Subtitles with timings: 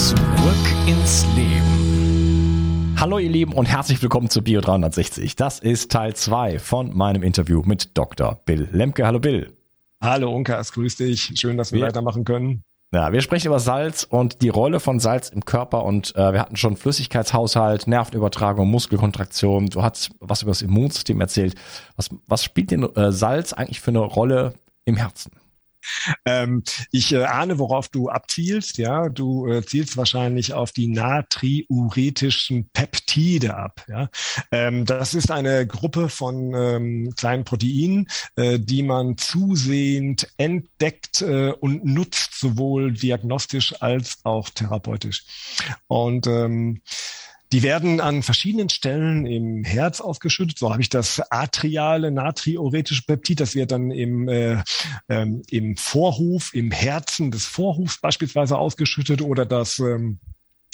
[0.00, 0.16] Zurück
[0.86, 2.96] ins Leben.
[2.98, 5.36] Hallo ihr Lieben und herzlich willkommen zu Bio 360.
[5.36, 8.40] Das ist Teil 2 von meinem Interview mit Dr.
[8.46, 9.06] Bill Lemke.
[9.06, 9.52] Hallo Bill.
[10.00, 11.34] Hallo Unkas, grüß dich.
[11.34, 12.62] Schön, dass wir, wir weitermachen können.
[12.94, 16.40] Ja, wir sprechen über Salz und die Rolle von Salz im Körper und äh, wir
[16.40, 19.66] hatten schon Flüssigkeitshaushalt, Nervenübertragung, Muskelkontraktion.
[19.66, 21.56] Du hast was über das Immunsystem erzählt.
[21.96, 24.54] Was, was spielt denn äh, Salz eigentlich für eine Rolle
[24.86, 25.32] im Herzen?
[26.24, 28.78] Ähm, ich äh, ahne, worauf du abzielst.
[28.78, 33.84] Ja, du äh, zielst wahrscheinlich auf die natriuretischen Peptide ab.
[33.88, 34.08] Ja,
[34.52, 41.52] ähm, das ist eine Gruppe von ähm, kleinen Proteinen, äh, die man zusehend entdeckt äh,
[41.52, 45.24] und nutzt, sowohl diagnostisch als auch therapeutisch.
[45.86, 46.80] Und ähm,
[47.52, 50.58] die werden an verschiedenen Stellen im Herz ausgeschüttet.
[50.58, 54.62] So habe ich das atriale natriuretische Peptid, das wird dann im, äh,
[55.08, 60.20] ähm, im Vorhof, im Herzen des Vorhofs beispielsweise ausgeschüttet oder das ähm,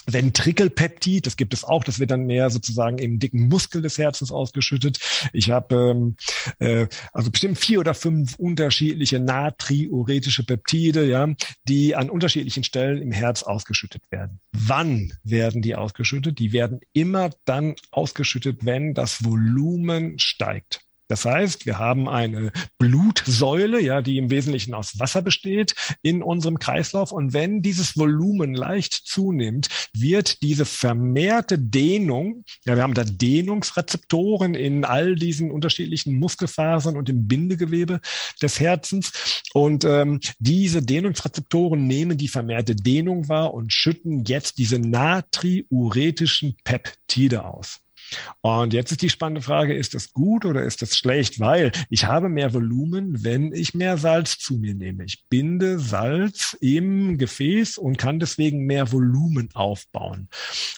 [0.06, 4.30] Ventrikelpeptid, das gibt es auch, das wird dann mehr sozusagen im dicken Muskel des Herzens
[4.30, 4.98] ausgeschüttet.
[5.32, 6.16] Ich habe ähm,
[6.58, 11.28] äh, also bestimmt vier oder fünf unterschiedliche natriuretische Peptide, ja,
[11.68, 14.40] die an unterschiedlichen Stellen im Herz ausgeschüttet werden.
[14.52, 16.38] Wann werden die ausgeschüttet?
[16.38, 20.85] Die werden immer dann ausgeschüttet, wenn das Volumen steigt.
[21.08, 26.58] Das heißt, wir haben eine Blutsäule, ja, die im Wesentlichen aus Wasser besteht in unserem
[26.58, 27.12] Kreislauf.
[27.12, 34.54] Und wenn dieses Volumen leicht zunimmt, wird diese vermehrte Dehnung, ja, wir haben da Dehnungsrezeptoren
[34.54, 38.00] in all diesen unterschiedlichen Muskelfasern und im Bindegewebe
[38.42, 39.42] des Herzens.
[39.54, 47.44] Und ähm, diese Dehnungsrezeptoren nehmen die vermehrte Dehnung wahr und schütten jetzt diese natriuretischen Peptide
[47.44, 47.85] aus.
[48.40, 51.40] Und jetzt ist die spannende Frage, ist das gut oder ist das schlecht?
[51.40, 55.04] Weil ich habe mehr Volumen, wenn ich mehr Salz zu mir nehme.
[55.04, 60.28] Ich binde Salz im Gefäß und kann deswegen mehr Volumen aufbauen.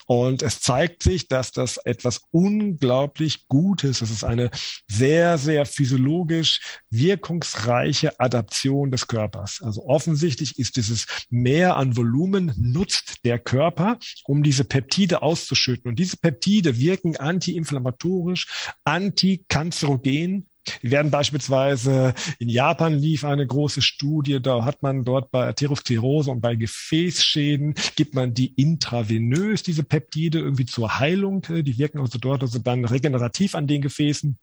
[0.06, 4.00] Und es zeigt sich, dass das etwas unglaublich Gutes.
[4.00, 4.50] Es ist eine
[4.86, 6.60] sehr, sehr physiologisch
[6.90, 9.60] wirkungsreiche Adaption des Körpers.
[9.62, 15.90] Also offensichtlich ist dieses Mehr an Volumen nutzt der Körper, um diese Peptide auszuschütten.
[15.90, 18.46] Und diese Peptide wirken antiinflammatorisch,
[18.84, 20.48] antikanzerogen.
[20.82, 26.30] Wir werden beispielsweise in Japan lief eine große Studie, da hat man dort bei Atherosklerose
[26.30, 31.42] und bei Gefäßschäden gibt man die intravenös, diese Peptide irgendwie zur Heilung.
[31.42, 34.38] Die wirken also dort also dann regenerativ an den Gefäßen.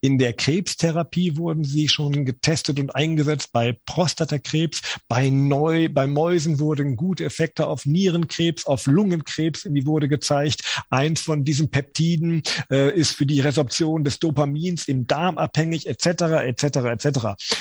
[0.00, 6.58] In der Krebstherapie wurden sie schon getestet und eingesetzt bei Prostatakrebs, bei Neu, bei Mäusen
[6.58, 10.82] wurden gute Effekte auf Nierenkrebs, auf Lungenkrebs, wie wurde gezeigt.
[10.90, 16.06] Eins von diesen Peptiden äh, ist für die Resorption des Dopamins im Darm abhängig, etc.,
[16.44, 17.18] etc., etc.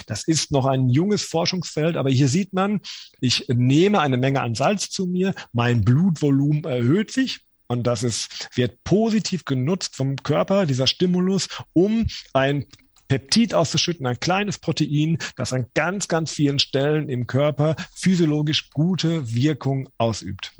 [0.07, 2.81] Das ist noch ein junges Forschungsfeld, aber hier sieht man,
[3.19, 8.49] ich nehme eine Menge an Salz zu mir, mein Blutvolumen erhöht sich, und das ist,
[8.55, 12.65] wird positiv genutzt vom Körper, dieser Stimulus, um ein
[13.07, 19.33] Peptid auszuschütten, ein kleines Protein, das an ganz, ganz vielen Stellen im Körper physiologisch gute
[19.33, 20.53] Wirkung ausübt.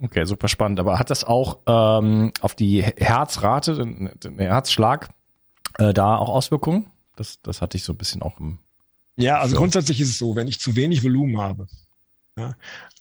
[0.00, 0.78] Okay, super spannend.
[0.78, 5.10] Aber hat das auch ähm, auf die Herzrate, den, den Herzschlag,
[5.78, 6.90] äh, da auch Auswirkungen?
[7.16, 8.58] Das, das hatte ich so ein bisschen auch im.
[9.16, 11.66] Ja, also grundsätzlich ist es so, wenn ich zu wenig Volumen habe,
[12.36, 12.54] ja,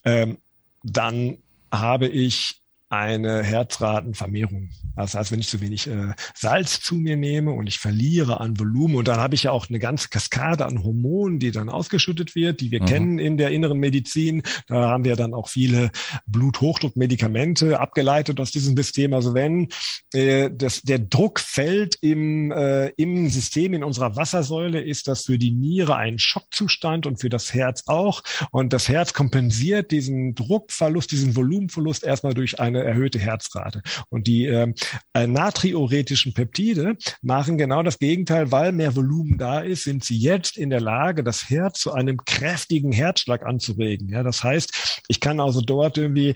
[0.04, 0.40] ähm,
[0.83, 1.38] dann
[1.72, 4.69] habe ich eine Herzratenvermehrung.
[4.95, 8.60] Das heißt, wenn ich zu wenig äh, Salz zu mir nehme und ich verliere an
[8.60, 12.34] Volumen und dann habe ich ja auch eine ganze Kaskade an Hormonen, die dann ausgeschüttet
[12.34, 12.86] wird, die wir mhm.
[12.86, 14.42] kennen in der inneren Medizin.
[14.68, 15.92] Da haben wir dann auch viele
[16.28, 19.13] Bluthochdruckmedikamente abgeleitet aus diesem System.
[19.13, 19.68] Also wenn
[20.13, 25.38] äh, das, der Druck fällt im, äh, im System, in unserer Wassersäule, ist das für
[25.38, 28.24] die Niere ein Schockzustand und für das Herz auch.
[28.51, 33.81] Und das Herz kompensiert diesen Druckverlust, diesen Volumenverlust erstmal durch eine erhöhte Herzrate.
[34.09, 34.74] Und die äh,
[35.13, 40.57] äh, natriuretischen Peptide machen genau das Gegenteil, weil mehr Volumen da ist, sind sie jetzt
[40.57, 44.09] in der Lage, das Herz zu einem kräftigen Herzschlag anzuregen.
[44.09, 46.35] Ja, das heißt, ich kann also dort irgendwie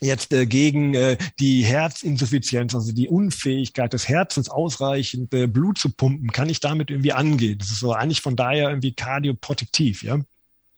[0.00, 5.90] jetzt äh, gegen äh, die Herzinsuffizienz, also die Unfähigkeit des Herzens ausreichend äh, Blut zu
[5.90, 7.58] pumpen, kann ich damit irgendwie angehen.
[7.58, 10.20] Das ist so eigentlich von daher irgendwie kardioprotektiv, ja.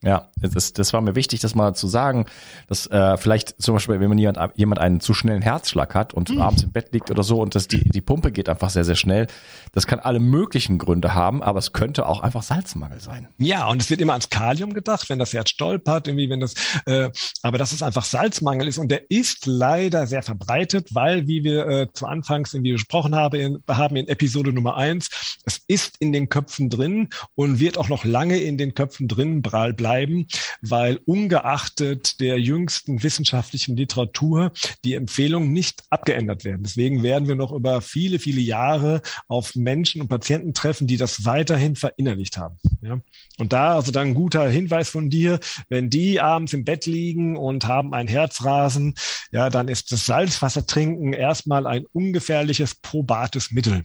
[0.02, 2.24] Ja, das, das war mir wichtig, das mal zu sagen,
[2.68, 6.30] dass äh, vielleicht zum Beispiel, wenn man jemand, jemand einen zu schnellen Herzschlag hat und
[6.30, 6.40] mhm.
[6.40, 8.94] abends im Bett liegt oder so und das, die, die Pumpe geht einfach sehr, sehr
[8.94, 9.26] schnell,
[9.72, 13.28] das kann alle möglichen Gründe haben, aber es könnte auch einfach Salzmangel sein.
[13.36, 16.54] Ja, und es wird immer ans Kalium gedacht, wenn das Herz stolpert, irgendwie, wenn das,
[16.86, 17.10] äh,
[17.42, 21.66] aber dass es einfach Salzmangel ist und der ist leider sehr verbreitet, weil, wie wir
[21.68, 26.14] äh, zu Anfangs irgendwie gesprochen haben in, haben in Episode Nummer eins, es ist in
[26.14, 30.26] den Köpfen drin und wird auch noch lange in den Köpfen drin bleiben bleiben,
[30.62, 34.52] weil ungeachtet der jüngsten wissenschaftlichen Literatur
[34.84, 36.62] die Empfehlungen nicht abgeändert werden.
[36.62, 41.24] Deswegen werden wir noch über viele, viele Jahre auf Menschen und Patienten treffen, die das
[41.24, 42.56] weiterhin verinnerlicht haben.
[42.82, 43.00] Ja?
[43.38, 47.36] Und da also dann ein guter Hinweis von dir, wenn die abends im Bett liegen
[47.36, 48.94] und haben ein Herzrasen,
[49.32, 53.82] ja, dann ist das Salzwasser trinken erstmal ein ungefährliches probates Mittel.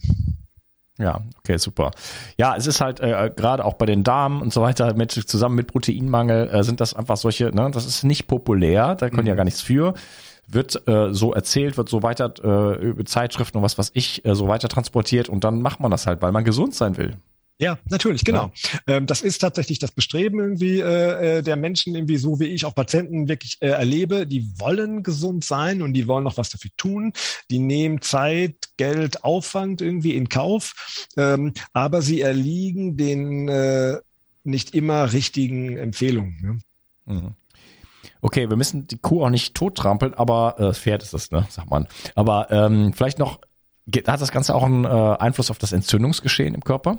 [0.98, 1.90] Ja, okay, super.
[2.38, 5.54] Ja, es ist halt äh, gerade auch bei den Damen und so weiter mit zusammen
[5.54, 9.28] mit Proteinmangel äh, sind das einfach solche, ne, das ist nicht populär, da können mhm.
[9.28, 9.94] ja gar nichts für.
[10.48, 14.34] Wird äh, so erzählt, wird so weiter äh, über Zeitschriften und was was ich äh,
[14.34, 17.16] so weiter transportiert und dann macht man das halt, weil man gesund sein will.
[17.58, 18.52] Ja, natürlich, genau.
[18.86, 18.96] Ja.
[18.96, 22.66] Ähm, das ist tatsächlich das Bestreben irgendwie äh, äh, der Menschen, irgendwie so wie ich
[22.66, 24.26] auch Patienten wirklich äh, erlebe.
[24.26, 27.14] Die wollen gesund sein und die wollen noch was dafür tun.
[27.50, 34.00] Die nehmen Zeit, Geld, Aufwand irgendwie in Kauf, ähm, aber sie erliegen den äh,
[34.44, 36.62] nicht immer richtigen Empfehlungen.
[37.06, 37.14] Ne?
[37.14, 37.34] Mhm.
[38.20, 41.70] Okay, wir müssen die Kuh auch nicht tottrampeln, aber äh, Pferd ist das, ne, sagt
[41.70, 41.86] man.
[42.14, 43.40] Aber ähm, vielleicht noch,
[44.06, 46.98] hat das Ganze auch einen äh, Einfluss auf das Entzündungsgeschehen im Körper?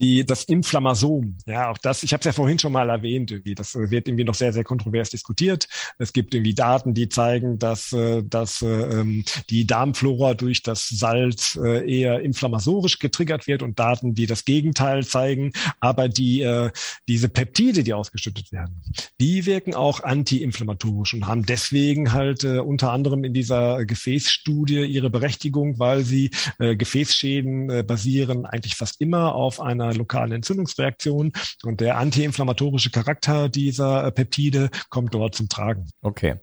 [0.00, 3.54] Die, das Inflammasom, ja, auch das, ich habe es ja vorhin schon mal erwähnt, irgendwie,
[3.54, 5.68] das wird irgendwie noch sehr, sehr kontrovers diskutiert.
[5.98, 9.04] Es gibt irgendwie Daten, die zeigen, dass, äh, dass äh,
[9.50, 15.04] die Darmflora durch das Salz äh, eher inflammasorisch getriggert wird und Daten, die das Gegenteil
[15.04, 15.52] zeigen.
[15.80, 16.70] Aber die, äh,
[17.06, 18.80] diese Peptide, die ausgeschüttet werden,
[19.20, 25.10] die wirken auch antiinflammatorisch und haben deswegen halt äh, unter anderem in dieser Gefäßstudie ihre
[25.10, 31.32] Berechtigung, weil sie äh, Gefäßschäden äh, basieren eigentlich fast immer auf einer einer lokalen Entzündungsreaktion.
[31.64, 35.88] Und der antiinflammatorische Charakter dieser äh, Peptide kommt dort zum Tragen.
[36.02, 36.36] Okay.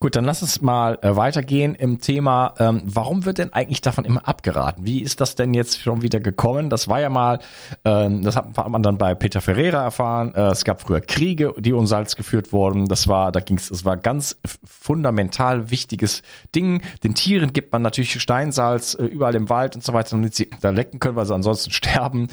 [0.00, 4.04] Gut, dann lass uns mal äh, weitergehen im Thema, ähm, warum wird denn eigentlich davon
[4.04, 4.84] immer abgeraten?
[4.84, 6.70] Wie ist das denn jetzt schon wieder gekommen?
[6.70, 7.38] Das war ja mal,
[7.84, 10.34] ähm, das hat man dann bei Peter Ferreira erfahren.
[10.34, 12.86] Äh, es gab früher Kriege, die um Salz geführt wurden.
[12.86, 16.22] Das war, da ging es, es war ganz fundamental wichtiges
[16.54, 16.82] Ding.
[17.04, 20.50] Den Tieren gibt man natürlich Steinsalz äh, überall im Wald und so weiter, damit sie
[20.60, 22.28] da lecken können, weil sie ansonsten sterben.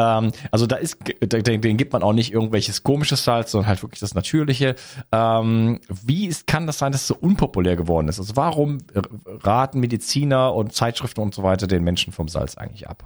[0.00, 3.82] Ähm, also da ist, den, den gibt man auch nicht irgendwelches komisches Salz, sondern halt
[3.82, 4.74] wirklich das natürliche.
[5.12, 8.18] Ähm, wie ist, kann das sein, dass es so unpopulär geworden ist?
[8.18, 8.78] Also warum
[9.26, 13.04] raten Mediziner und Zeitschriften und so weiter den Menschen vom Salz eigentlich ab?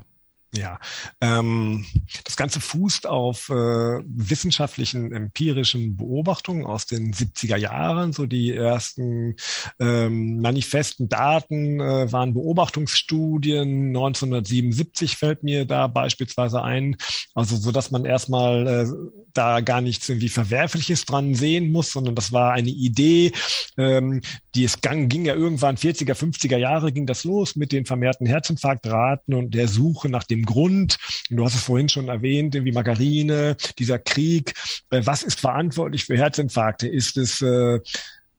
[0.56, 0.78] Ja,
[1.20, 1.84] ähm,
[2.25, 8.12] das Ganze fußt auf äh, wissenschaftlichen, empirischen Beobachtungen aus den 70er Jahren.
[8.12, 9.34] So die ersten
[9.80, 13.88] ähm, manifesten Daten äh, waren Beobachtungsstudien.
[13.88, 16.96] 1977 fällt mir da beispielsweise ein.
[17.34, 18.87] Also so, dass man erstmal äh,
[19.32, 23.32] da gar nichts irgendwie Verwerfliches dran sehen muss, sondern das war eine Idee,
[23.76, 24.20] ähm,
[24.54, 28.26] die es gang, ging ja irgendwann 40er, 50er Jahre ging das los mit den vermehrten
[28.26, 30.99] Herzinfarktraten und der Suche nach dem Grund.
[31.30, 34.54] Du hast es vorhin schon erwähnt, wie Margarine, dieser Krieg.
[34.90, 36.88] Äh, was ist verantwortlich für Herzinfarkte?
[36.88, 37.80] Ist es äh,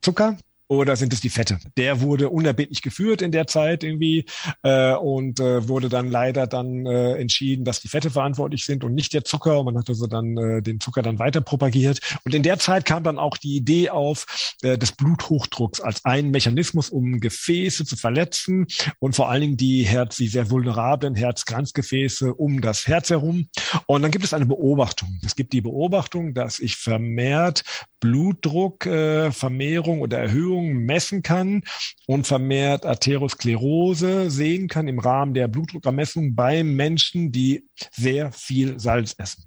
[0.01, 0.37] Zucker?
[0.67, 1.59] Oder sind es die Fette?
[1.77, 4.25] Der wurde unerbittlich geführt in der Zeit irgendwie
[4.63, 8.95] äh, und äh, wurde dann leider dann äh, entschieden, dass die Fette verantwortlich sind und
[8.95, 9.59] nicht der Zucker.
[9.59, 11.99] Und man hat also dann äh, den Zucker dann weiter propagiert.
[12.23, 14.25] Und in der Zeit kam dann auch die Idee auf
[14.63, 18.65] äh, des Bluthochdrucks als ein Mechanismus, um Gefäße zu verletzen
[18.99, 23.47] und vor allen Dingen die Herz, die sehr vulnerablen Herzkranzgefäße um das Herz herum.
[23.85, 25.19] Und dann gibt es eine Beobachtung.
[25.23, 27.63] Es gibt die Beobachtung, dass ich vermehrt
[27.99, 31.63] Blutdruckvermehrung äh, oder Erhöhung messen kann
[32.07, 39.15] und vermehrt Arteriosklerose sehen kann im Rahmen der Blutdruckermessung bei Menschen, die sehr viel Salz
[39.17, 39.45] essen.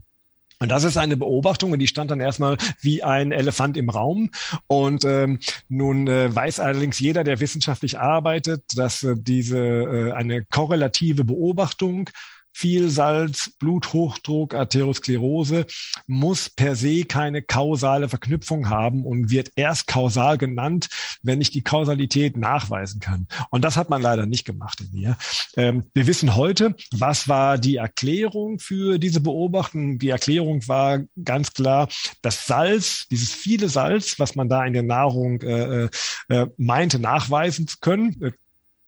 [0.60, 4.30] Und das ist eine Beobachtung und die stand dann erstmal wie ein Elefant im Raum.
[4.66, 5.38] Und ähm,
[5.68, 12.10] nun äh, weiß allerdings jeder, der wissenschaftlich arbeitet, dass äh, diese äh, eine korrelative Beobachtung
[12.58, 15.64] viel Salz, Bluthochdruck, Arteriosklerose
[16.08, 20.88] muss per se keine kausale Verknüpfung haben und wird erst kausal genannt,
[21.22, 23.28] wenn ich die Kausalität nachweisen kann.
[23.50, 25.16] Und das hat man leider nicht gemacht in mir.
[25.56, 30.00] Ähm, wir wissen heute, was war die Erklärung für diese Beobachtung.
[30.00, 31.88] Die Erklärung war ganz klar,
[32.22, 35.88] das Salz, dieses viele Salz, was man da in der Nahrung äh, äh,
[36.28, 38.32] äh meinte nachweisen zu können, äh,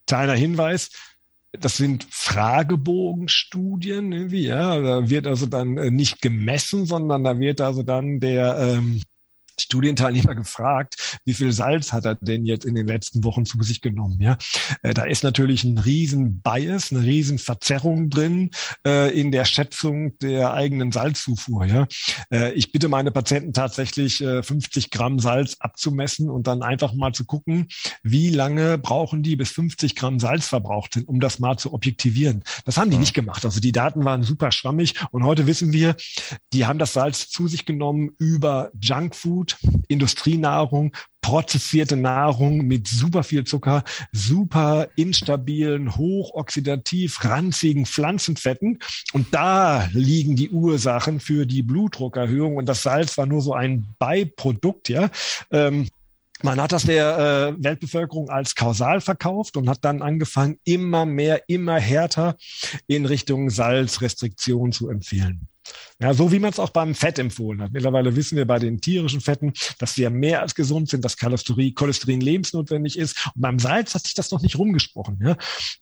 [0.09, 0.91] kleiner Hinweis,
[1.53, 4.81] das sind Fragebogenstudien irgendwie, ja.
[4.81, 9.03] Da wird also dann äh, nicht gemessen, sondern da wird also dann der ähm,
[9.63, 13.81] Studienteilnehmer gefragt, wie viel Salz hat er denn jetzt in den letzten Wochen zu sich
[13.81, 14.19] genommen?
[14.21, 14.39] Ja,
[14.83, 18.51] äh, da ist natürlich ein riesen Bias, eine riesen Verzerrung drin
[18.87, 21.67] äh, in der Schätzung der eigenen Salzzufuhr.
[21.67, 21.87] Ja,
[22.33, 27.13] äh, ich bitte meine Patienten tatsächlich äh, 50 Gramm Salz abzumessen und dann einfach mal
[27.13, 27.69] zu gucken,
[28.03, 32.43] wie lange brauchen die, bis 50 Gramm Salz verbraucht sind, um das mal zu objektivieren.
[32.65, 33.45] Das haben die nicht gemacht.
[33.45, 35.97] Also die Daten waren super schwammig und heute wissen wir,
[36.53, 39.50] die haben das Salz zu sich genommen über Junkfood
[39.89, 48.79] Industrienahrung, prozessierte Nahrung mit super viel Zucker, super instabilen, hochoxidativ ranzigen Pflanzenfetten.
[49.13, 52.57] Und da liegen die Ursachen für die Blutdruckerhöhung.
[52.57, 55.11] Und das Salz war nur so ein Beiprodukt, ja.
[55.51, 55.89] Ähm,
[56.43, 57.19] man hat das der
[57.59, 62.37] äh, Weltbevölkerung als kausal verkauft und hat dann angefangen, immer mehr, immer härter
[62.87, 65.49] in Richtung Salzrestriktion zu empfehlen.
[66.01, 67.73] Ja, so wie man es auch beim Fett empfohlen hat.
[67.73, 71.75] Mittlerweile wissen wir bei den tierischen Fetten, dass ja mehr als gesund sind, dass Cholesterin,
[71.75, 73.27] Cholesterin lebensnotwendig ist.
[73.35, 75.19] Und beim Salz hat sich das noch nicht rumgesprochen.
[75.23, 75.37] Ja?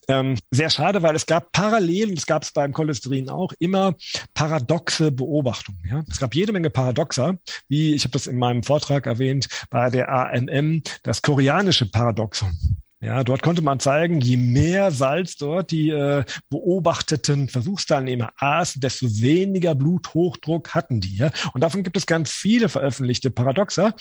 [0.08, 3.94] Ähm, sehr schade, weil es gab parallel, das gab es beim Cholesterin auch, immer
[4.34, 5.82] paradoxe Beobachtungen.
[5.88, 6.04] Ja?
[6.10, 10.08] Es gab jede Menge Paradoxer, wie ich habe das in meinem Vortrag erwähnt, bei der
[10.08, 12.56] ANM, das koreanische Paradoxon.
[13.00, 19.06] Ja, dort konnte man zeigen, je mehr Salz dort die äh, beobachteten Versuchsteilnehmer aßen, desto
[19.20, 21.16] weniger Bluthochdruck hatten die.
[21.16, 21.30] Ja?
[21.52, 23.94] Und davon gibt es ganz viele veröffentlichte Paradoxer.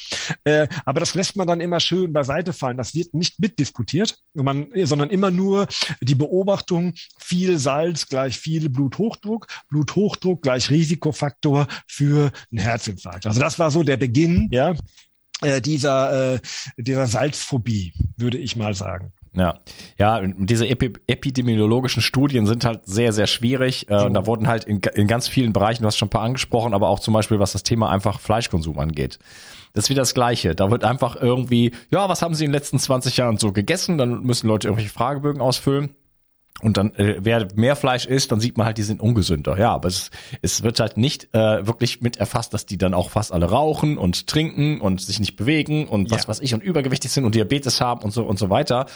[0.46, 2.78] Äh, aber das lässt man dann immer schön beiseite fallen.
[2.78, 5.68] Das wird nicht mitdiskutiert, man, sondern immer nur
[6.02, 13.28] die Beobachtung, viel Salz gleich viel Bluthochdruck, Bluthochdruck gleich Risikofaktor für einen Herzinfarkt.
[13.28, 14.74] Also das war so der Beginn, ja,
[15.42, 16.40] äh, dieser, äh,
[16.78, 19.14] dieser Salzphobie, würde ich mal sagen.
[19.34, 19.60] Ja,
[20.00, 23.88] ja, diese Epi epidemiologischen Studien sind halt sehr, sehr schwierig.
[23.90, 26.24] Äh, und da wurden halt in, in ganz vielen Bereichen, du hast schon ein paar
[26.24, 29.20] angesprochen, aber auch zum Beispiel, was das Thema einfach Fleischkonsum angeht.
[29.74, 30.56] Das ist wieder das Gleiche.
[30.56, 34.00] Da wird einfach irgendwie, ja, was haben sie in den letzten 20 Jahren so gegessen?
[34.00, 35.92] Dann müssen Leute irgendwelche Fragebögen ausfüllen.
[36.62, 39.60] Und dann, äh, wer mehr Fleisch isst, dann sieht man halt, die sind ungesünder.
[39.60, 40.10] Ja, aber es,
[40.42, 43.98] es wird halt nicht äh, wirklich mit erfasst, dass die dann auch fast alle rauchen
[43.98, 46.30] und trinken und sich nicht bewegen und was ja.
[46.30, 48.88] weiß ich und übergewichtig sind und Diabetes haben und so und so weiter.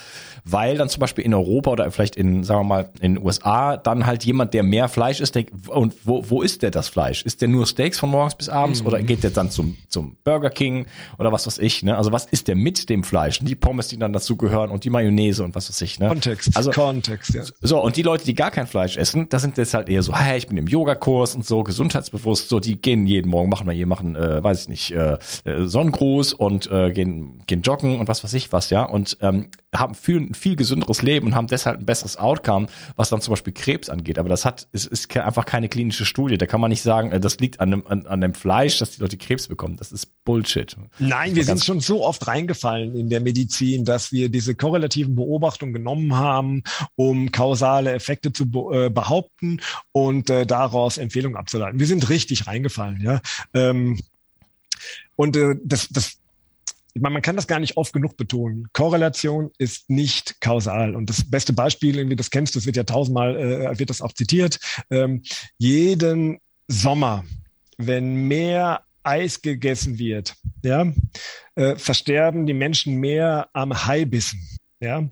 [0.43, 3.77] Weil dann zum Beispiel in Europa oder vielleicht in, sagen wir mal, in den USA
[3.77, 7.21] dann halt jemand, der mehr Fleisch isst, der, und wo, wo ist der das Fleisch?
[7.23, 8.87] Ist der nur Steaks von morgens bis abends mhm.
[8.87, 10.87] oder geht der dann zum, zum Burger King
[11.19, 11.95] oder was weiß ich, ne?
[11.95, 13.39] Also was ist der mit dem Fleisch?
[13.39, 16.07] Die Pommes, die dann dazu gehören und die Mayonnaise und was weiß ich, ne?
[16.07, 17.43] Kontext, also, Kontext, ja.
[17.61, 20.15] So, und die Leute, die gar kein Fleisch essen, das sind jetzt halt eher so,
[20.15, 23.73] hey, ich bin im Yogakurs und so, gesundheitsbewusst, so, die gehen jeden Morgen, machen wir
[23.73, 28.07] hier, machen, äh, weiß ich nicht, äh, äh, Sonnengruß und äh, gehen, gehen joggen und
[28.07, 28.83] was weiß ich was, ja.
[28.83, 33.09] Und ähm, haben viel, ein viel gesünderes Leben und haben deshalb ein besseres Outcome, was
[33.09, 34.19] dann zum Beispiel Krebs angeht.
[34.19, 36.37] Aber das hat, es ist einfach keine klinische Studie.
[36.37, 38.91] Da kann man nicht sagen, äh, das liegt an dem, an, an dem Fleisch, dass
[38.91, 39.77] die Leute Krebs bekommen.
[39.77, 40.75] Das ist Bullshit.
[40.99, 45.73] Nein, wir sind schon so oft reingefallen in der Medizin, dass wir diese korrelativen Beobachtungen
[45.73, 46.63] genommen haben,
[46.95, 49.61] um kausale Effekte zu be äh, behaupten
[49.91, 51.79] und äh, daraus Empfehlungen abzuleiten.
[51.79, 53.21] Wir sind richtig reingefallen, ja.
[53.53, 53.99] Ähm,
[55.15, 56.20] und äh, das, das
[56.99, 58.67] meine, man kann das gar nicht oft genug betonen.
[58.73, 60.95] Korrelation ist nicht kausal.
[60.95, 64.01] Und das beste Beispiel, irgendwie, das kennst du, das wird ja tausendmal, äh, wird das
[64.01, 64.59] auch zitiert.
[64.89, 65.23] Ähm,
[65.57, 67.23] jeden Sommer,
[67.77, 70.91] wenn mehr Eis gegessen wird, ja,
[71.55, 74.47] äh, versterben die Menschen mehr am Haibissen.
[74.79, 75.07] Ja,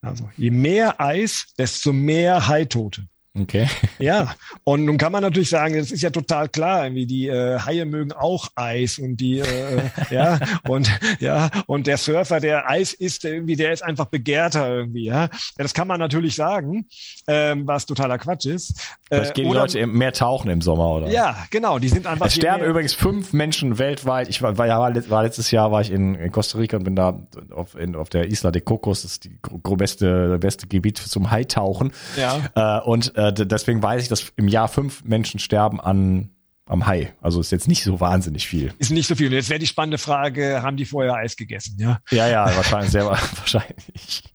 [0.00, 3.06] also je mehr Eis, desto mehr Haitote.
[3.38, 3.66] Okay.
[3.98, 4.34] Ja,
[4.64, 7.84] und nun kann man natürlich sagen, das ist ja total klar, irgendwie die äh, Haie
[7.84, 13.24] mögen auch Eis und die äh, ja und ja und der Surfer, der Eis isst,
[13.24, 15.24] irgendwie der ist einfach begehrter irgendwie, ja.
[15.24, 16.86] ja das kann man natürlich sagen,
[17.28, 18.74] ähm, was totaler Quatsch ist.
[19.08, 21.08] Vielleicht gehen die Leute mehr tauchen im Sommer, oder?
[21.10, 22.26] Ja, genau, die sind einfach.
[22.26, 24.28] Es sterben übrigens fünf Menschen weltweit.
[24.28, 27.20] Ich war, war, war letztes Jahr war ich in, in Costa Rica und bin da
[27.50, 29.38] auf, in, auf der Isla de Cocos, das ist die
[29.76, 31.92] beste, beste Gebiet zum Haitauchen.
[32.16, 32.80] Ja.
[32.80, 36.30] Äh, und äh, deswegen weiß ich, dass im Jahr fünf Menschen sterben an
[36.66, 37.12] am Hai.
[37.20, 38.72] Also ist jetzt nicht so wahnsinnig viel.
[38.78, 39.26] Ist nicht so viel.
[39.26, 41.98] Und jetzt wäre die spannende Frage, haben die vorher Eis gegessen, ja?
[42.10, 44.31] Ja, ja, wahrscheinlich, sehr wahrscheinlich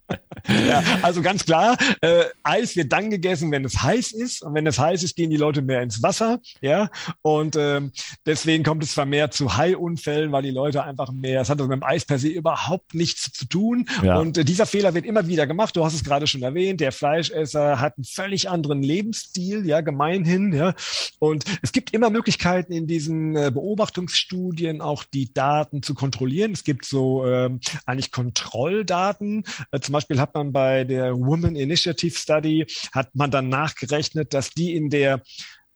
[0.48, 4.44] ja, also ganz klar, äh, Eis wird dann gegessen, wenn es heiß ist.
[4.44, 6.40] Und wenn es heiß ist, gehen die Leute mehr ins Wasser.
[6.62, 6.90] Ja,
[7.22, 7.92] und ähm,
[8.26, 11.42] deswegen kommt es vermehrt zu Haiunfällen, weil die Leute einfach mehr.
[11.42, 13.88] Es hat also mit dem Eis per se überhaupt nichts zu tun.
[14.04, 14.20] Ja.
[14.20, 15.76] Und äh, dieser Fehler wird immer wieder gemacht.
[15.76, 16.80] Du hast es gerade schon erwähnt.
[16.80, 20.54] Der Fleischesser hat einen völlig anderen Lebensstil, ja, gemeinhin.
[20.54, 20.74] Ja,
[21.20, 26.54] und es gibt immer Möglichkeiten in diesen äh, Beobachtungsstudien auch die Daten zu kontrollieren.
[26.54, 29.44] Es gibt so ähm, eigentlich Kontrolldaten.
[29.72, 34.50] Äh, zum Beispiel hat man bei der Women Initiative Study, hat man dann nachgerechnet, dass
[34.51, 35.22] die in der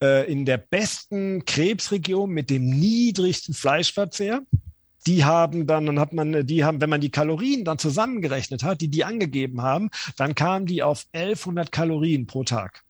[0.02, 4.42] äh, in der besten Krebsregion mit dem niedrigsten Fleischverzehr,
[5.08, 8.82] die haben dann, dann hat man, die haben, wenn man die Kalorien dann zusammengerechnet hat,
[8.82, 12.84] die die angegeben haben, dann kamen die auf 1100 Kalorien pro Tag.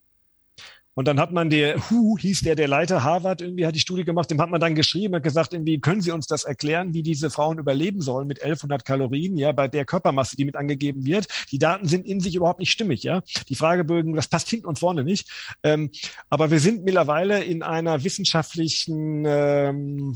[0.93, 4.03] Und dann hat man der, Hu hieß der, der Leiter Harvard, irgendwie hat die Studie
[4.03, 7.01] gemacht, dem hat man dann geschrieben, hat gesagt, irgendwie können Sie uns das erklären, wie
[7.01, 11.27] diese Frauen überleben sollen mit 1100 Kalorien, ja, bei der Körpermasse, die mit angegeben wird.
[11.51, 13.21] Die Daten sind in sich überhaupt nicht stimmig, ja.
[13.47, 15.29] Die Fragebögen, das passt hinten und vorne nicht.
[15.63, 15.91] Ähm,
[16.29, 20.15] aber wir sind mittlerweile in einer wissenschaftlichen, ähm,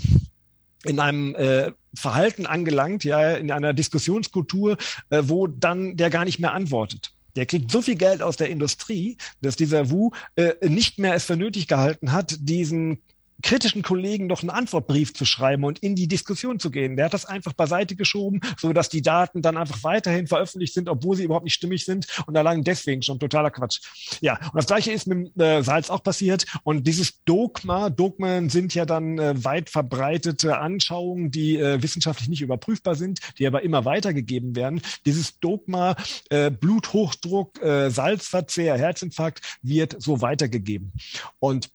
[0.84, 4.78] in einem äh, Verhalten angelangt, ja, in einer Diskussionskultur,
[5.10, 7.15] äh, wo dann der gar nicht mehr antwortet.
[7.36, 11.26] Der kriegt so viel Geld aus der Industrie, dass dieser Wu äh, nicht mehr es
[11.26, 13.02] für nötig gehalten hat, diesen
[13.46, 16.96] kritischen Kollegen noch einen Antwortbrief zu schreiben und in die Diskussion zu gehen.
[16.98, 20.90] Der hat das einfach beiseite geschoben, so dass die Daten dann einfach weiterhin veröffentlicht sind,
[20.90, 23.82] obwohl sie überhaupt nicht stimmig sind und allein deswegen schon totaler Quatsch.
[24.20, 28.74] Ja, und das gleiche ist mit äh, Salz auch passiert und dieses Dogma, Dogmen sind
[28.74, 33.86] ja dann äh, weit verbreitete Anschauungen, die äh, wissenschaftlich nicht überprüfbar sind, die aber immer
[33.86, 34.82] weitergegeben werden.
[35.06, 35.96] Dieses Dogma
[36.32, 40.94] äh, Bluthochdruck, äh, Salzverzehr, Herzinfarkt wird so weitergegeben.
[41.38, 41.70] Und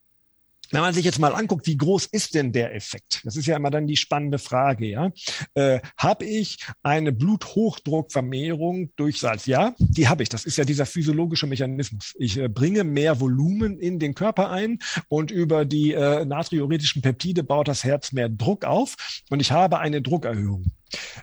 [0.70, 3.22] wenn man sich jetzt mal anguckt, wie groß ist denn der Effekt?
[3.24, 5.10] Das ist ja immer dann die spannende Frage, ja.
[5.54, 9.46] Äh, habe ich eine Bluthochdruckvermehrung durch Salz?
[9.46, 10.28] Ja, die habe ich.
[10.28, 12.14] Das ist ja dieser physiologische Mechanismus.
[12.18, 14.78] Ich äh, bringe mehr Volumen in den Körper ein
[15.08, 18.96] und über die äh, natriuretischen Peptide baut das Herz mehr Druck auf
[19.30, 20.66] und ich habe eine Druckerhöhung.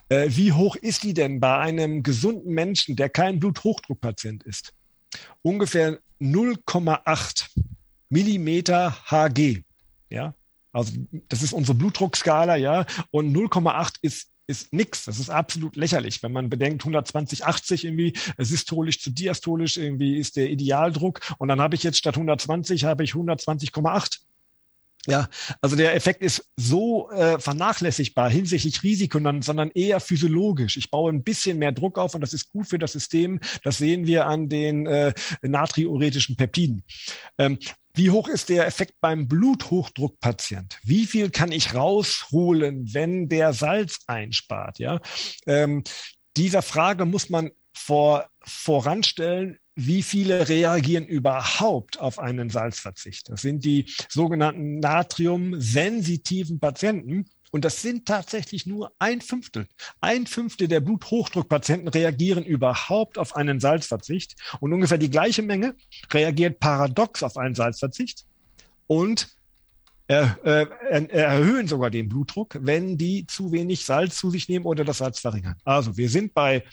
[0.10, 4.74] Äh, wie hoch ist die denn bei einem gesunden Menschen, der kein Bluthochdruckpatient ist?
[5.42, 7.50] Ungefähr 0,8.
[8.10, 9.64] Millimeter Hg.
[10.10, 10.34] Ja,
[10.72, 10.94] also
[11.30, 15.04] das ist unsere Blutdruckskala, ja, und 0,8 ist ist nix.
[15.06, 20.38] Das ist absolut lächerlich, wenn man bedenkt, 120, 80 irgendwie systolisch zu diastolisch irgendwie ist
[20.38, 24.20] der Idealdruck und dann habe ich jetzt statt 120 habe ich 120,8.
[25.06, 25.30] Ja,
[25.62, 30.76] also der Effekt ist so äh, vernachlässigbar hinsichtlich Risiko, sondern eher physiologisch.
[30.76, 33.40] Ich baue ein bisschen mehr Druck auf und das ist gut für das System.
[33.64, 36.84] Das sehen wir an den äh, natriuretischen Peptiden.
[37.38, 37.58] Ähm,
[37.98, 40.80] wie hoch ist der Effekt beim Bluthochdruckpatient?
[40.84, 44.80] Wie viel kann ich rausholen, wenn der Salz einspart?
[44.80, 45.00] Ja,
[45.46, 45.84] ähm,
[46.38, 53.30] dieser Frage muss man vor, voranstellen, wie viele reagieren überhaupt auf einen Salzverzicht?
[53.30, 57.30] Das sind die sogenannten natriumsensitiven Patienten.
[57.52, 59.68] Und das sind tatsächlich nur ein Fünftel.
[60.02, 65.76] Ein Fünftel der Bluthochdruckpatienten reagieren überhaupt auf einen Salzverzicht und ungefähr die gleiche Menge
[66.12, 68.26] reagiert paradox auf einen Salzverzicht
[68.88, 69.30] und
[70.08, 74.86] er, äh, erhöhen sogar den Blutdruck, wenn die zu wenig Salz zu sich nehmen oder
[74.86, 75.58] das Salz verringern.
[75.66, 76.64] Also wir sind bei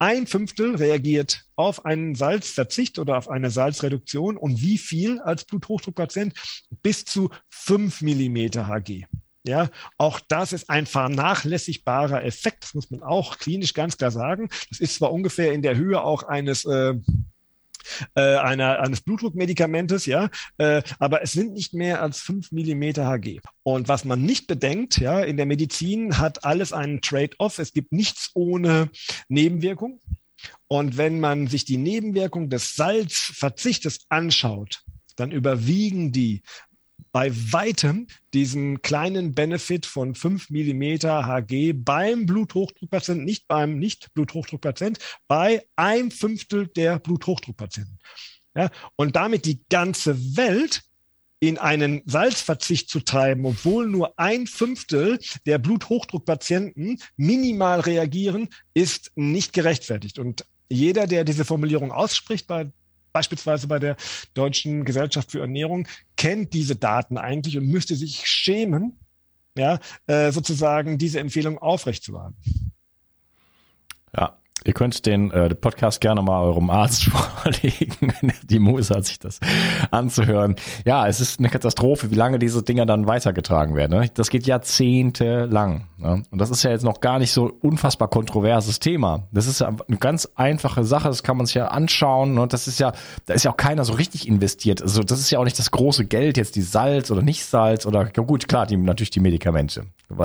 [0.00, 6.34] ein Fünftel reagiert auf einen Salzverzicht oder auf eine Salzreduktion und wie viel als Bluthochdruckpatient?
[6.82, 9.06] Bis zu fünf Millimeter Hg.
[9.48, 12.64] Ja, auch das ist ein vernachlässigbarer Effekt.
[12.64, 14.48] Das muss man auch klinisch ganz klar sagen.
[14.68, 16.94] Das ist zwar ungefähr in der Höhe auch eines äh,
[18.14, 23.40] äh, einer, eines Blutdruckmedikamentes, ja, äh, aber es sind nicht mehr als fünf Millimeter Hg.
[23.62, 27.58] Und was man nicht bedenkt, ja, in der Medizin hat alles einen Trade-off.
[27.58, 28.90] Es gibt nichts ohne
[29.28, 30.00] Nebenwirkung.
[30.68, 34.82] Und wenn man sich die Nebenwirkung des Salzverzichtes anschaut,
[35.16, 36.42] dann überwiegen die
[37.12, 45.64] bei weitem diesen kleinen Benefit von 5 Millimeter Hg beim Bluthochdruckpatienten, nicht beim Nicht-Bluthochdruckpatient, bei
[45.76, 47.98] ein Fünftel der Bluthochdruckpatienten.
[48.54, 50.82] Ja, und damit die ganze Welt
[51.40, 59.52] in einen Salzverzicht zu treiben, obwohl nur ein Fünftel der Bluthochdruckpatienten minimal reagieren, ist nicht
[59.52, 60.18] gerechtfertigt.
[60.18, 62.70] Und jeder, der diese Formulierung ausspricht bei
[63.12, 63.96] beispielsweise bei der
[64.34, 68.98] Deutschen Gesellschaft für Ernährung, kennt diese Daten eigentlich und müsste sich schämen,
[69.56, 72.36] ja, äh, sozusagen diese Empfehlung aufrechtzuerhalten.
[74.16, 78.94] Ja, Ihr könnt den, äh, Podcast gerne mal eurem Arzt vorlegen, wenn er die Muße
[78.94, 79.40] hat, sich das
[79.90, 80.56] anzuhören.
[80.84, 84.00] Ja, es ist eine Katastrophe, wie lange diese Dinger dann weitergetragen werden.
[84.00, 84.10] Ne?
[84.14, 85.86] Das geht Jahrzehnte lang.
[85.96, 86.22] Ne?
[86.30, 89.28] Und das ist ja jetzt noch gar nicht so unfassbar kontroverses Thema.
[89.32, 92.30] Das ist ja eine ganz einfache Sache, das kann man sich ja anschauen.
[92.30, 92.48] Und ne?
[92.48, 92.92] das ist ja,
[93.26, 94.82] da ist ja auch keiner so richtig investiert.
[94.82, 97.86] Also das ist ja auch nicht das große Geld, jetzt die Salz oder nicht Salz
[97.86, 99.84] oder ja gut, klar, die, natürlich die Medikamente.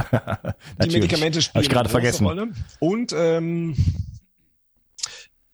[0.84, 2.26] die Medikamente spielen ich gerade vergessen.
[2.26, 2.48] Rolle.
[2.80, 3.76] Und ähm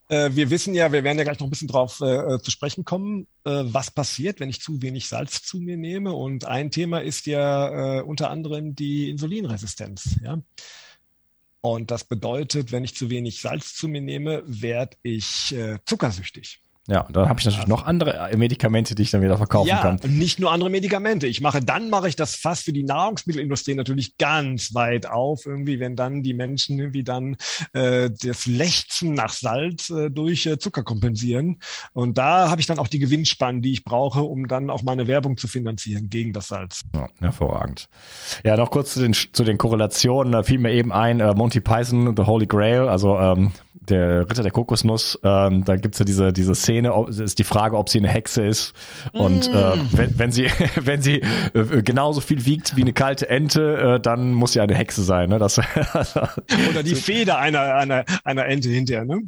[0.09, 2.51] äh, wir wissen ja, wir werden ja gleich noch ein bisschen drauf äh, äh, zu
[2.51, 6.13] sprechen kommen, äh, was passiert, wenn ich zu wenig Salz zu mir nehme.
[6.13, 10.17] Und ein Thema ist ja äh, unter anderem die Insulinresistenz.
[10.21, 10.41] Ja?
[11.61, 15.53] Und das bedeutet, wenn ich zu wenig Salz zu mir nehme, werde ich
[15.85, 16.61] zuckersüchtig.
[16.89, 19.81] Ja, und dann habe ich natürlich noch andere Medikamente, die ich dann wieder verkaufen ja,
[19.81, 19.99] kann.
[20.01, 21.27] Ja, nicht nur andere Medikamente.
[21.27, 25.79] Ich mache, dann mache ich das fast für die Nahrungsmittelindustrie natürlich ganz weit auf, irgendwie,
[25.79, 27.37] wenn dann die Menschen irgendwie dann
[27.73, 31.59] äh, das Lechzen nach Salz äh, durch äh, Zucker kompensieren.
[31.93, 35.07] Und da habe ich dann auch die Gewinnspannen, die ich brauche, um dann auch meine
[35.07, 36.81] Werbung zu finanzieren gegen das Salz.
[36.95, 37.87] Ja, hervorragend.
[38.43, 40.33] Ja, noch kurz zu den, zu den Korrelationen.
[40.33, 43.51] Da fiel mir eben ein, äh, Monty Python, The Holy Grail, also ähm,
[43.89, 47.77] der Ritter der Kokosnuss, ähm, da gibt's ja diese, diese Szene, ob, ist die Frage,
[47.77, 48.73] ob sie eine Hexe ist.
[49.13, 49.55] Und mm.
[49.55, 51.21] äh, wenn, wenn sie, wenn sie
[51.53, 55.29] äh, genauso viel wiegt wie eine kalte Ente, äh, dann muss sie eine Hexe sein.
[55.29, 55.39] Ne?
[55.39, 55.57] Das,
[56.69, 59.21] Oder die Feder einer, einer, einer Ente hinterher, ne?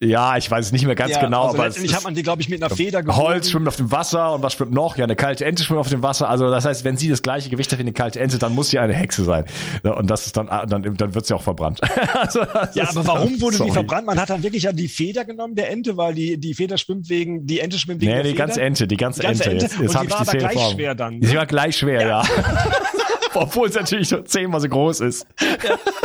[0.00, 2.24] Ja, ich weiß es nicht mehr ganz ja, genau, also aber letztendlich hat man die,
[2.24, 3.26] glaube ich, mit einer Feder geholt.
[3.26, 4.96] Holz schwimmt auf dem Wasser und was schwimmt noch?
[4.96, 6.28] Ja, eine kalte Ente schwimmt auf dem Wasser.
[6.28, 8.70] Also das heißt, wenn sie das gleiche Gewicht hat wie eine kalte Ente, dann muss
[8.70, 9.44] sie eine Hexe sein.
[9.84, 11.80] Und das ist dann, dann, dann wird sie auch verbrannt.
[12.14, 12.40] also,
[12.74, 13.70] ja, aber warum wurde sorry.
[13.70, 14.06] sie verbrannt?
[14.06, 17.08] Man hat dann wirklich ja die Feder genommen der Ente, weil die, die Feder schwimmt
[17.08, 18.46] wegen, die Ente schwimmt wegen nee, der die Feder.
[18.46, 19.64] ganze Ente, die ganze, die ganze Ente.
[19.64, 21.18] Jetzt, jetzt und die war aber gleich schwer dann.
[21.20, 21.26] Ne?
[21.28, 22.22] Sie war gleich schwer, ja.
[22.22, 22.24] ja.
[23.34, 25.26] Obwohl es natürlich so zehnmal so groß ist.
[25.40, 25.78] Ja.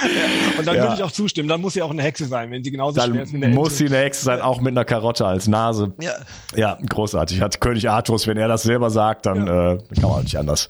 [0.58, 0.82] Und dann ja.
[0.82, 1.48] würde ich auch zustimmen.
[1.48, 3.54] Dann muss sie auch eine Hexe sein, wenn sie genauso dann schwer ist wie eine
[3.54, 5.92] muss sie eine Hexe sein, auch mit einer Karotte als Nase.
[6.00, 6.12] Ja,
[6.54, 7.40] ja großartig.
[7.40, 9.72] Hat König Artus, wenn er das selber sagt, dann ja.
[9.72, 10.68] äh, kann man nicht anders.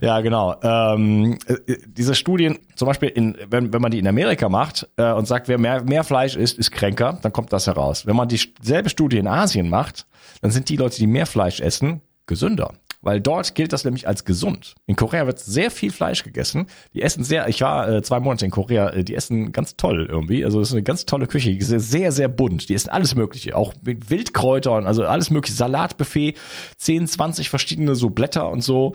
[0.00, 0.56] Ja, genau.
[0.62, 5.12] Ähm, äh, diese Studien, zum Beispiel, in, wenn, wenn man die in Amerika macht äh,
[5.12, 8.06] und sagt, wer mehr, mehr Fleisch isst, ist kränker, dann kommt das heraus.
[8.06, 10.06] Wenn man dieselbe Studie in Asien macht,
[10.40, 14.24] dann sind die Leute, die mehr Fleisch essen, gesünder weil dort gilt das nämlich als
[14.24, 14.74] gesund.
[14.86, 16.66] In Korea wird sehr viel Fleisch gegessen.
[16.94, 20.06] Die essen sehr, ich war äh, zwei Monate in Korea, äh, die essen ganz toll
[20.10, 20.44] irgendwie.
[20.44, 22.68] Also es ist eine ganz tolle Küche, sehr, sehr bunt.
[22.68, 26.36] Die essen alles Mögliche, auch mit Wildkräutern, also alles mögliche, Salatbuffet,
[26.76, 28.94] 10, 20 verschiedene so Blätter und so,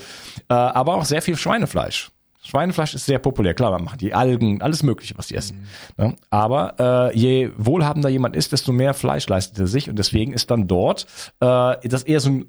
[0.50, 2.12] äh, aber auch sehr viel Schweinefleisch.
[2.46, 5.66] Schweinefleisch ist sehr populär, klar, man macht die Algen, alles Mögliche, was die essen.
[5.96, 6.04] Mhm.
[6.04, 10.34] Ja, aber äh, je wohlhabender jemand ist, desto mehr Fleisch leistet er sich und deswegen
[10.34, 11.08] ist dann dort
[11.40, 12.46] äh, das eher so ein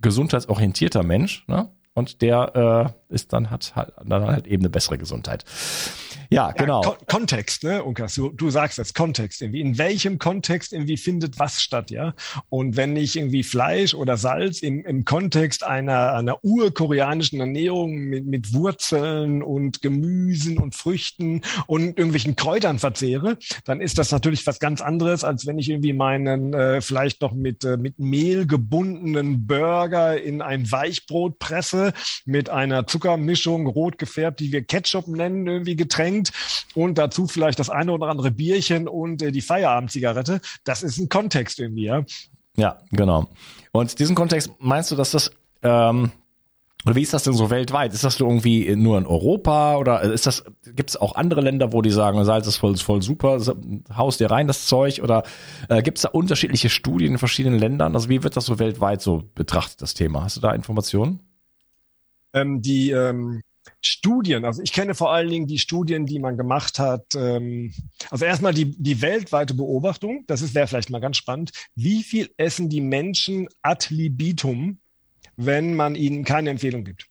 [0.00, 1.70] gesundheitsorientierter Mensch, ne?
[1.94, 5.44] Und der äh, ist dann hat halt, dann halt eben eine bessere Gesundheit.
[6.30, 6.82] Ja, genau.
[6.82, 9.62] Kon Kontext, ne, Unkas, du, du sagst das, Kontext irgendwie.
[9.62, 12.14] In welchem Kontext irgendwie findet was statt, ja?
[12.50, 18.26] Und wenn ich irgendwie Fleisch oder Salz im, im Kontext einer, einer urkoreanischen Ernährung mit,
[18.26, 24.58] mit Wurzeln und Gemüsen und Früchten und irgendwelchen Kräutern verzehre, dann ist das natürlich was
[24.58, 29.46] ganz anderes, als wenn ich irgendwie meinen äh, vielleicht noch mit, äh, mit Mehl gebundenen
[29.46, 31.94] Burger in ein Weichbrot presse,
[32.26, 36.32] mit einer Zuckermischung, rot gefärbt, die wir Ketchup nennen, irgendwie getränkt trinkt
[36.74, 40.40] und dazu vielleicht das eine oder andere Bierchen und äh, die Feierabendzigarette.
[40.64, 42.04] Das ist ein Kontext irgendwie, ja.
[42.56, 43.28] Ja, genau.
[43.72, 45.30] Und diesen Kontext meinst du, dass das
[45.62, 46.10] ähm,
[46.84, 47.92] Oder wie ist das denn so weltweit?
[47.92, 51.82] Ist das irgendwie nur in Europa oder ist das, gibt es auch andere Länder, wo
[51.82, 53.40] die sagen, Salz ist voll, voll super,
[53.96, 55.00] haus dir rein das Zeug?
[55.02, 55.22] Oder
[55.68, 57.94] äh, gibt es da unterschiedliche Studien in verschiedenen Ländern?
[57.94, 60.22] Also wie wird das so weltweit so betrachtet, das Thema?
[60.22, 61.20] Hast du da Informationen?
[62.32, 63.40] Ähm, die ähm,
[63.80, 67.14] Studien, also ich kenne vor allen Dingen die Studien, die man gemacht hat.
[67.14, 67.72] Ähm,
[68.10, 71.52] also erstmal die, die weltweite Beobachtung, das wäre vielleicht mal ganz spannend.
[71.74, 74.78] Wie viel essen die Menschen ad libitum,
[75.36, 77.08] wenn man ihnen keine Empfehlung gibt?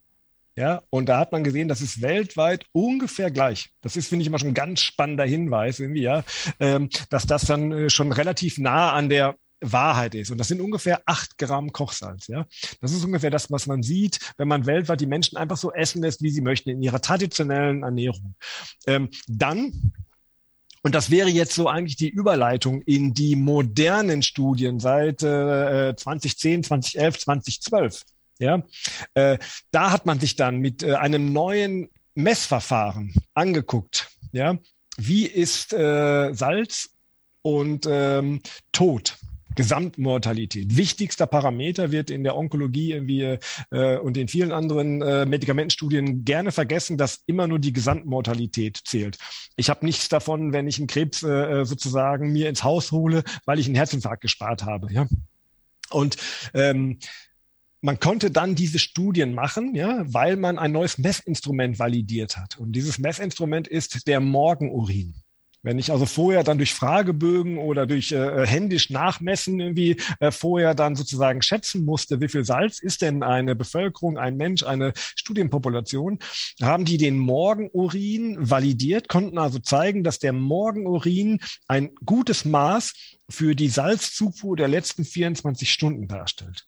[0.58, 3.70] Ja, und da hat man gesehen, das ist weltweit ungefähr gleich.
[3.82, 6.24] Das ist, finde ich, immer schon ein ganz spannender Hinweis, irgendwie, ja,
[6.60, 10.32] ähm, dass das dann äh, schon relativ nah an der Wahrheit ist.
[10.32, 12.28] Und das sind ungefähr acht Gramm Kochsalz.
[12.28, 12.46] Ja,
[12.82, 16.02] das ist ungefähr das, was man sieht, wenn man weltweit die Menschen einfach so essen
[16.02, 18.36] lässt, wie sie möchten in ihrer traditionellen Ernährung.
[18.86, 19.94] Ähm, dann
[20.84, 26.64] und das wäre jetzt so eigentlich die Überleitung in die modernen Studien seit äh, 2010,
[26.64, 28.04] 2011, 2012.
[28.40, 28.64] Ja,
[29.16, 29.38] äh,
[29.72, 34.10] da hat man sich dann mit äh, einem neuen Messverfahren angeguckt.
[34.32, 34.58] Ja,
[34.98, 36.92] wie ist äh, Salz
[37.42, 38.42] und ähm,
[38.72, 39.18] Tod
[39.58, 40.78] Gesamtmortalität.
[40.78, 43.38] Wichtigster Parameter wird in der Onkologie irgendwie,
[43.72, 49.18] äh, und in vielen anderen äh, Medikamentenstudien gerne vergessen, dass immer nur die Gesamtmortalität zählt.
[49.58, 53.60] Ich habe nichts davon, wenn ich einen Krebs äh, sozusagen mir ins Haus hole, weil
[53.60, 54.94] ich einen Herzinfarkt gespart habe.
[54.94, 55.08] Ja?
[55.90, 56.18] Und
[56.54, 57.00] ähm,
[57.82, 62.58] man konnte dann diese Studien machen, ja, weil man ein neues Messinstrument validiert hat.
[62.58, 65.16] Und dieses Messinstrument ist der Morgenurin.
[65.68, 70.74] Wenn ich also vorher dann durch Fragebögen oder durch äh, händisch Nachmessen irgendwie äh, vorher
[70.76, 76.20] dann sozusagen schätzen musste, wie viel Salz ist denn eine Bevölkerung, ein Mensch, eine Studienpopulation,
[76.62, 83.54] haben die den Morgenurin validiert, konnten also zeigen, dass der Morgenurin ein gutes Maß für
[83.54, 86.66] die Salzzufuhr der letzten 24 Stunden darstellt.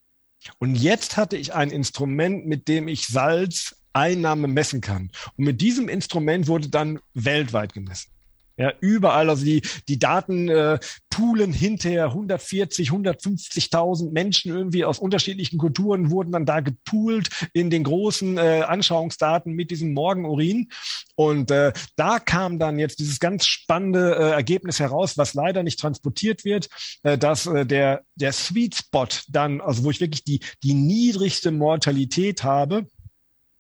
[0.57, 5.09] Und jetzt hatte ich ein Instrument, mit dem ich Salzeinnahme messen kann.
[5.38, 8.12] Und mit diesem Instrument wurde dann weltweit gemessen.
[8.60, 15.58] Ja, überall, also die, die Daten äh, poolen hinterher 140, 150.000 Menschen irgendwie aus unterschiedlichen
[15.58, 20.67] Kulturen wurden dann da gepoolt in den großen äh, Anschauungsdaten mit diesem Morgenurin.
[21.15, 25.80] Und äh, da kam dann jetzt dieses ganz spannende äh, Ergebnis heraus, was leider nicht
[25.80, 26.67] transportiert wird,
[27.04, 31.52] äh, dass äh, der, der Sweet Spot dann, also wo ich wirklich die, die niedrigste
[31.52, 32.88] Mortalität habe,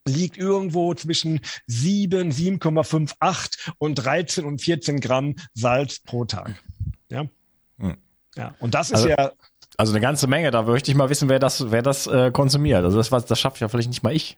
[0.07, 6.55] liegt irgendwo zwischen 7, 7,58 und 13 und 14 Gramm Salz pro Tag.
[7.09, 7.25] Ja.
[7.79, 7.97] Hm.
[8.35, 8.55] Ja.
[8.59, 9.31] Und das ist also, ja.
[9.77, 10.51] Also eine ganze Menge.
[10.51, 12.83] Da möchte ich mal wissen, wer das, wer das äh, konsumiert.
[12.83, 14.37] Also das, das schafft ja vielleicht nicht mal ich.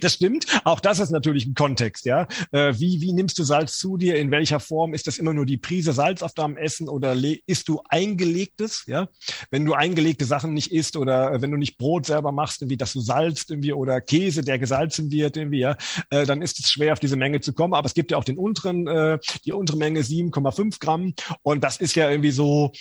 [0.00, 0.46] Das stimmt.
[0.64, 2.26] Auch das ist natürlich ein Kontext, ja.
[2.52, 4.16] Äh, wie, wie nimmst du Salz zu dir?
[4.16, 4.94] In welcher Form?
[4.94, 7.14] Ist das immer nur die Prise Salz auf deinem Essen oder
[7.46, 9.08] isst du eingelegtes, ja?
[9.50, 12.76] Wenn du eingelegte Sachen nicht isst oder äh, wenn du nicht Brot selber machst, irgendwie,
[12.76, 15.76] dass du salzt irgendwie oder Käse, der gesalzen wird irgendwie, ja,
[16.10, 17.74] äh, dann ist es schwer, auf diese Menge zu kommen.
[17.74, 21.14] Aber es gibt ja auch den unteren, äh, die untere Menge 7,5 Gramm.
[21.42, 22.72] Und das ist ja irgendwie so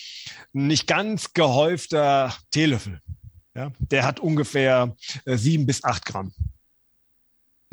[0.54, 3.00] nicht ganz gehäufter Teelöffel.
[3.56, 6.34] Ja, der hat ungefähr äh, sieben bis acht Gramm.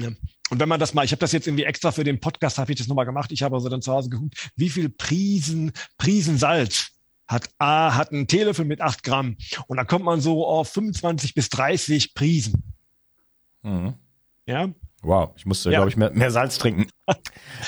[0.02, 0.10] Ja.
[0.50, 2.72] Und wenn man das mal, ich habe das jetzt irgendwie extra für den Podcast, habe
[2.72, 3.30] ich das nochmal gemacht.
[3.32, 6.90] Ich habe also dann zu Hause geguckt, wie viel Prisen, Prisen Salz
[7.28, 9.36] hat A, hat ein Teelöffel mit acht Gramm.
[9.68, 12.64] Und da kommt man so auf 25 bis 30 Prisen.
[13.62, 13.94] Mhm.
[14.46, 14.70] Ja.
[15.02, 15.78] Wow, ich musste, ja.
[15.78, 16.88] glaube ich, mehr, mehr Salz trinken.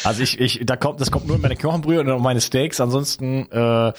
[0.05, 2.81] Also ich, ich, da kommt, das kommt nur in meine Knochenbrühe und in meine Steaks.
[2.81, 3.92] Ansonsten äh,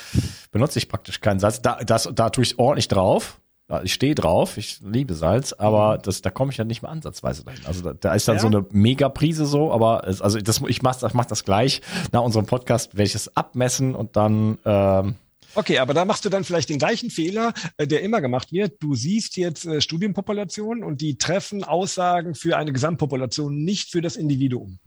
[0.52, 1.62] benutze ich praktisch keinen Salz.
[1.62, 3.39] Da, das, da tue ich ordentlich drauf.
[3.83, 6.01] Ich stehe drauf, ich liebe Salz, aber mhm.
[6.03, 7.65] das, da komme ich ja nicht mehr ansatzweise dahin.
[7.65, 8.41] Also da, da ist dann ja.
[8.41, 11.81] so eine Megaprise so, aber es, also das, ich mache ich mach das gleich.
[12.12, 15.15] Nach unserem Podcast werde ich es abmessen und dann ähm,
[15.55, 18.81] Okay, aber da machst du dann vielleicht den gleichen Fehler, äh, der immer gemacht wird.
[18.81, 24.15] Du siehst jetzt äh, Studienpopulationen und die treffen Aussagen für eine Gesamtpopulation, nicht für das
[24.15, 24.79] Individuum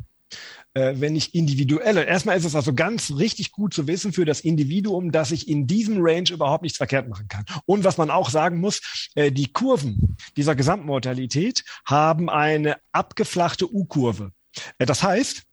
[0.77, 4.41] äh, wenn ich individuelle, erstmal ist es also ganz richtig gut zu wissen für das
[4.41, 7.47] Individuum, dass ich in diesem Range überhaupt nichts verkehrt machen kann.
[7.65, 14.33] Und was man auch sagen muss, äh, die Kurven dieser Gesamtmortalität haben eine abgeflachte U-Kurve.
[14.77, 15.45] Äh, das heißt,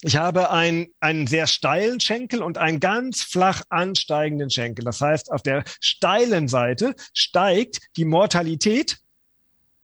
[0.00, 4.82] ich habe ein, einen sehr steilen Schenkel und einen ganz flach ansteigenden Schenkel.
[4.82, 8.96] Das heißt, auf der steilen Seite steigt die Mortalität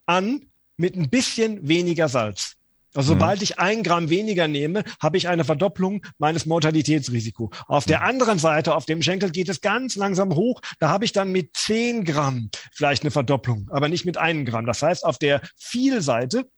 [0.06, 0.46] an
[0.78, 2.56] mit ein bisschen weniger Salz.
[2.94, 3.18] Also mhm.
[3.18, 7.50] sobald ich ein Gramm weniger nehme, habe ich eine Verdopplung meines Mortalitätsrisiko.
[7.66, 8.06] Auf der mhm.
[8.06, 10.60] anderen Seite, auf dem Schenkel geht es ganz langsam hoch.
[10.78, 14.66] Da habe ich dann mit zehn Gramm vielleicht eine Verdopplung, aber nicht mit einem Gramm.
[14.66, 16.48] Das heißt, auf der Vielseite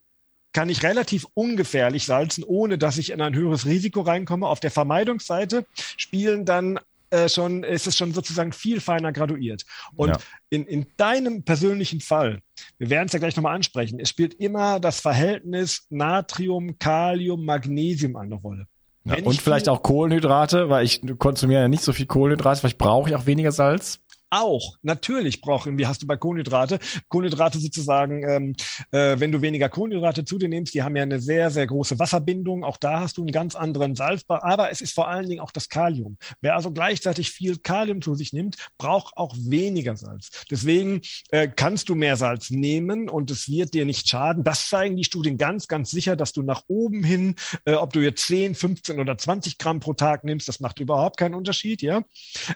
[0.53, 4.47] kann ich relativ ungefährlich salzen, ohne dass ich in ein höheres Risiko reinkomme.
[4.47, 5.67] Auf der Vermeidungsseite
[5.99, 6.79] spielen dann
[7.11, 9.65] äh, schon, ist es schon sozusagen viel feiner graduiert.
[9.95, 10.19] Und ja.
[10.51, 12.41] in, in deinem persönlichen Fall,
[12.79, 18.17] wir werden es ja gleich nochmal ansprechen, es spielt immer das Verhältnis Natrium, Kalium, Magnesium
[18.17, 18.67] eine Rolle.
[19.05, 23.09] Ja, und vielleicht auch Kohlenhydrate, weil ich konsumiere ja nicht so viel Kohlenhydrate, vielleicht brauche
[23.09, 24.01] ich auch weniger Salz
[24.41, 28.57] auch natürlich brauchen, wie hast du bei Kohlenhydrate, Kohlenhydrate sozusagen, ähm,
[28.93, 31.99] äh, wenn du weniger Kohlenhydrate zu dir nimmst, die haben ja eine sehr, sehr große
[31.99, 35.41] Wasserbindung, auch da hast du einen ganz anderen Salzbar, aber es ist vor allen Dingen
[35.41, 36.19] auch das Kalium.
[36.41, 40.45] Wer also gleichzeitig viel Kalium zu sich nimmt, braucht auch weniger Salz.
[40.51, 44.45] Deswegen äh, kannst du mehr Salz nehmen und es wird dir nicht schaden.
[44.45, 48.01] Das zeigen die Studien ganz, ganz sicher, dass du nach oben hin, äh, ob du
[48.01, 52.03] jetzt 10, 15 oder 20 Gramm pro Tag nimmst, das macht überhaupt keinen Unterschied, ja.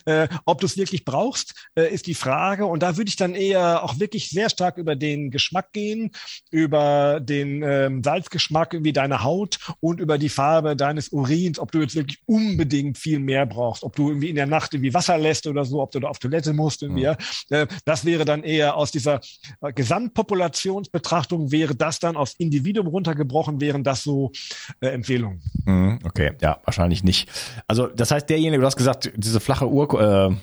[0.05, 2.67] Äh, ob du es wirklich brauchst, äh, ist die Frage.
[2.67, 6.11] Und da würde ich dann eher auch wirklich sehr stark über den Geschmack gehen,
[6.51, 11.81] über den ähm, Salzgeschmack wie deine Haut und über die Farbe deines Urins, ob du
[11.81, 15.47] jetzt wirklich unbedingt viel mehr brauchst, ob du irgendwie in der Nacht irgendwie Wasser lässt
[15.47, 16.83] oder so, ob du da auf Toilette musst.
[16.83, 17.17] Irgendwie, ja.
[17.51, 19.21] äh, das wäre dann eher aus dieser
[19.61, 24.33] äh, Gesamtpopulationsbetrachtung wäre das dann aufs Individuum runtergebrochen, wären das so
[24.81, 25.41] äh, Empfehlungen.
[25.65, 27.29] Mhm, okay, ja, wahrscheinlich nicht.
[27.67, 30.37] Also das heißt, derjenige, du hast gesagt, diese flache Uhr, äh,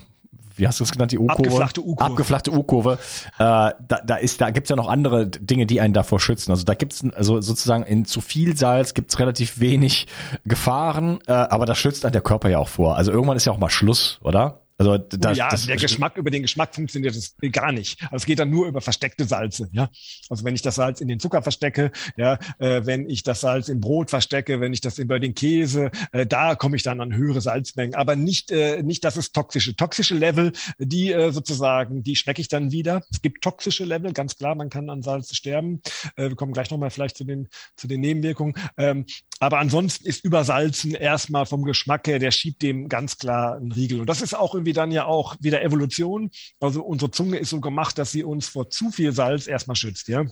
[0.58, 1.48] wie hast du es genannt, die U-Kurve?
[1.48, 2.10] Abgeflachte U-Kurve.
[2.12, 2.98] Abgeflachte U-Kurve.
[3.38, 6.50] Äh, da, da ist, da gibt's ja noch andere Dinge, die einen davor schützen.
[6.50, 10.06] Also da gibt's also sozusagen in zu viel Salz gibt's relativ wenig
[10.44, 12.96] Gefahren, äh, aber das schützt dann der Körper ja auch vor.
[12.96, 14.60] Also irgendwann ist ja auch mal Schluss, oder?
[14.78, 18.00] Also das, ja, das, der Geschmack über den Geschmack funktioniert das gar nicht.
[18.04, 19.68] Also es geht dann nur über versteckte Salze.
[19.72, 19.90] Ja,
[20.30, 23.68] also wenn ich das Salz in den Zucker verstecke, ja, äh, wenn ich das Salz
[23.68, 27.12] im Brot verstecke, wenn ich das über den Käse, äh, da komme ich dann an
[27.12, 27.96] höhere Salzmengen.
[27.96, 32.48] Aber nicht, äh, nicht, dass es toxische, toxische Level, die äh, sozusagen, die schmecke ich
[32.48, 33.02] dann wieder.
[33.10, 35.82] Es gibt toxische Level, ganz klar, man kann an Salz sterben.
[36.14, 38.54] Äh, wir kommen gleich nochmal vielleicht zu den zu den Nebenwirkungen.
[38.76, 39.06] Ähm,
[39.40, 44.00] aber ansonsten ist Übersalzen erstmal vom Geschmack her, der schiebt dem ganz klar einen Riegel.
[44.00, 46.30] Und das ist auch irgendwie dann ja auch wieder Evolution.
[46.60, 50.08] Also unsere Zunge ist so gemacht, dass sie uns vor zu viel Salz erstmal schützt,
[50.08, 50.24] ja.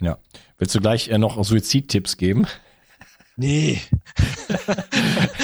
[0.00, 0.18] Ja.
[0.58, 2.46] Willst du gleich äh, noch Suizidtipps geben?
[3.36, 3.80] Nee.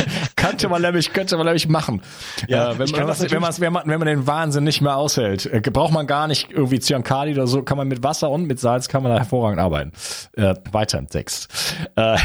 [0.44, 2.02] könnte man nämlich, könnte man nämlich machen.
[2.48, 4.96] Ja, äh, wenn, man, das, wenn, man, wenn, man, wenn man den Wahnsinn nicht mehr
[4.96, 8.46] aushält, äh, braucht man gar nicht irgendwie Cyankali oder so, kann man mit Wasser und
[8.46, 9.92] mit Salz kann man da hervorragend arbeiten.
[10.32, 11.48] Äh, weiter im Text.
[11.96, 12.16] Äh,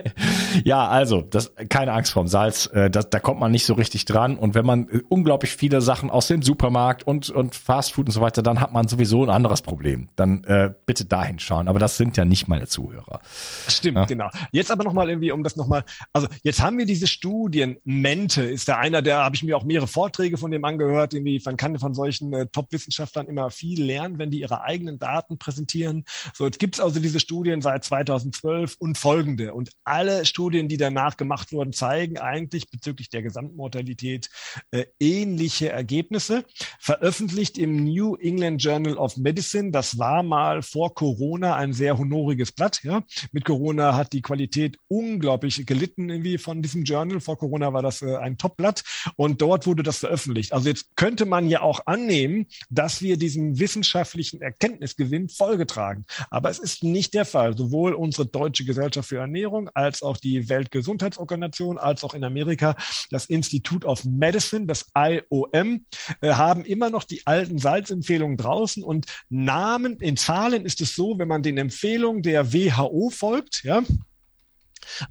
[0.64, 4.04] ja, also, das, keine Angst vorm Salz, äh, das, da kommt man nicht so richtig
[4.04, 4.36] dran.
[4.36, 8.20] Und wenn man äh, unglaublich viele Sachen aus dem Supermarkt und, und Fastfood und so
[8.20, 10.08] weiter, dann hat man sowieso ein anderes Problem.
[10.16, 11.68] Dann äh, bitte dahin schauen.
[11.68, 13.20] Aber das sind ja nicht meine Zuhörer.
[13.68, 14.04] Stimmt, ja?
[14.04, 14.28] genau.
[14.52, 17.06] Jetzt aber nochmal irgendwie, um das nochmal, also jetzt haben wir diese
[17.54, 21.14] Studien, Mente ist da einer, der habe ich mir auch mehrere Vorträge von dem angehört,
[21.14, 25.38] irgendwie, man kann von solchen äh, Top-Wissenschaftlern immer viel lernen, wenn die ihre eigenen Daten
[25.38, 26.04] präsentieren.
[26.34, 29.54] So, jetzt gibt es also diese Studien seit 2012 und folgende.
[29.54, 34.30] Und alle Studien, die danach gemacht wurden, zeigen eigentlich bezüglich der Gesamtmortalität
[34.72, 36.44] äh, ähnliche Ergebnisse.
[36.80, 39.70] Veröffentlicht im New England Journal of Medicine.
[39.70, 42.82] Das war mal vor Corona ein sehr honoriges Blatt.
[42.82, 43.04] Ja.
[43.30, 47.20] Mit Corona hat die Qualität unglaublich gelitten irgendwie von diesem Journal.
[47.20, 48.82] Vor Corona war das äh, ein Topblatt
[49.16, 50.52] und dort wurde das veröffentlicht.
[50.52, 56.04] Also jetzt könnte man ja auch annehmen, dass wir diesem wissenschaftlichen Erkenntnisgewinn Folge tragen.
[56.30, 57.56] Aber es ist nicht der Fall.
[57.56, 62.76] Sowohl unsere Deutsche Gesellschaft für Ernährung als auch die Weltgesundheitsorganisation als auch in Amerika
[63.10, 65.86] das Institute of Medicine, das IOM,
[66.20, 71.18] äh, haben immer noch die alten Salzempfehlungen draußen und Namen in Zahlen ist es so,
[71.18, 73.82] wenn man den Empfehlungen der WHO folgt, ja,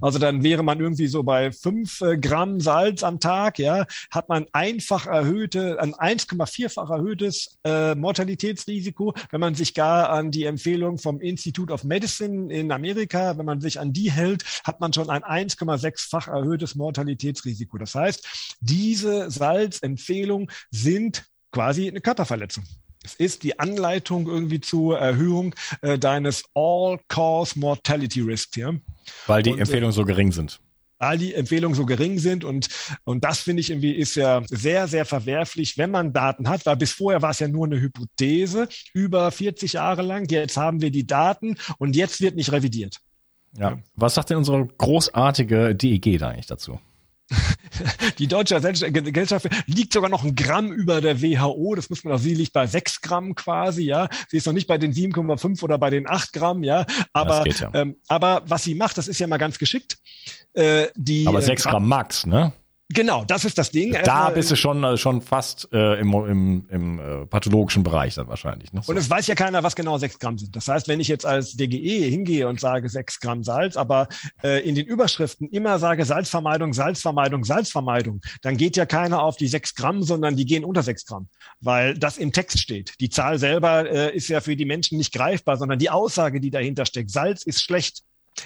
[0.00, 4.28] also dann wäre man irgendwie so bei fünf äh, Gramm Salz am Tag, ja, hat
[4.28, 9.14] man einfach erhöhte, ein 1,4-fach erhöhtes äh, Mortalitätsrisiko.
[9.30, 13.60] Wenn man sich gar an die Empfehlung vom Institute of Medicine in Amerika, wenn man
[13.60, 17.78] sich an die hält, hat man schon ein 1,6-fach erhöhtes Mortalitätsrisiko.
[17.78, 22.64] Das heißt, diese Salzempfehlungen sind quasi eine Körperverletzung.
[23.04, 28.56] Es ist die Anleitung irgendwie zur Erhöhung äh, deines All-Cause Mortality Risk.
[28.56, 28.72] Ja?
[29.26, 30.60] Weil die und, äh, Empfehlungen so gering sind
[30.98, 32.68] weil die Empfehlungen so gering sind und
[33.04, 36.76] und das finde ich irgendwie ist ja sehr sehr verwerflich, wenn man Daten hat, weil
[36.76, 40.30] bis vorher war es ja nur eine Hypothese über 40 Jahre lang.
[40.30, 43.00] Jetzt haben wir die Daten und jetzt wird nicht revidiert.
[43.58, 43.78] Ja.
[43.94, 46.80] Was sagt denn unsere großartige DEG da eigentlich dazu?
[48.18, 51.74] Die deutsche Gesellschaft liegt sogar noch ein Gramm über der WHO.
[51.74, 54.08] Das muss man auch, sie liegt bei sechs Gramm quasi, ja.
[54.28, 56.86] Sie ist noch nicht bei den 7,5 oder bei den acht Gramm, ja.
[57.12, 57.70] Aber, ja.
[57.74, 59.98] Ähm, aber was sie macht, das ist ja mal ganz geschickt.
[60.52, 62.52] Äh, die, Aber sechs äh, Gramm Max, ne?
[62.92, 63.92] Genau, das ist das Ding.
[63.92, 68.14] Da Erstmal, bist du schon, äh, schon fast äh, im, im, im äh, pathologischen Bereich
[68.14, 68.74] dann wahrscheinlich.
[68.74, 68.82] Ne?
[68.82, 68.92] So.
[68.92, 70.54] Und es weiß ja keiner, was genau sechs Gramm sind.
[70.54, 74.08] Das heißt, wenn ich jetzt als DGE hingehe und sage sechs Gramm Salz, aber
[74.42, 79.48] äh, in den Überschriften immer sage Salzvermeidung, Salzvermeidung, Salzvermeidung, dann geht ja keiner auf die
[79.48, 81.28] sechs Gramm, sondern die gehen unter sechs Gramm,
[81.60, 83.00] weil das im Text steht.
[83.00, 86.50] Die Zahl selber äh, ist ja für die Menschen nicht greifbar, sondern die Aussage, die
[86.50, 87.10] dahinter steckt.
[87.10, 88.02] Salz ist schlecht.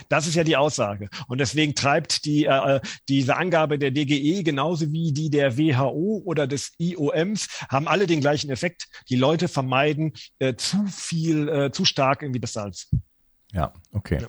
[0.09, 1.09] Das ist ja die Aussage.
[1.27, 6.47] Und deswegen treibt die, äh, diese Angabe der DGE genauso wie die der WHO oder
[6.47, 8.89] des IOMs, haben alle den gleichen Effekt.
[9.09, 12.91] Die Leute vermeiden äh, zu viel, äh, zu stark irgendwie das Salz.
[13.53, 14.19] Ja, okay.
[14.21, 14.27] Ja.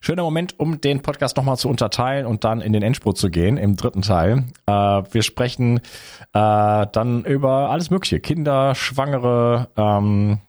[0.00, 3.56] Schöner Moment, um den Podcast nochmal zu unterteilen und dann in den Endspurt zu gehen,
[3.56, 4.44] im dritten Teil.
[4.66, 8.20] Äh, wir sprechen äh, dann über alles Mögliche.
[8.20, 10.40] Kinder, Schwangere, ähm,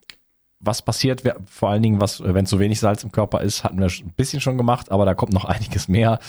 [0.60, 3.88] was passiert, vor allen Dingen, was, wenn zu wenig Salz im Körper ist, hatten wir
[3.88, 6.20] ein bisschen schon gemacht, aber da kommt noch einiges mehr.